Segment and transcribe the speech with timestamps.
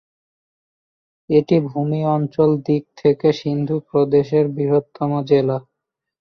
[1.29, 5.57] এটি ভূমি অঞ্চল দিক থেকে সিন্ধু প্রদেশের বৃহত্তম জেলা।